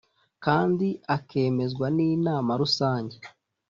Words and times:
kandi 0.45 0.87
akemezwa 1.15 1.87
n 1.95 1.97
inama 2.11 2.51
rusange 2.61 3.17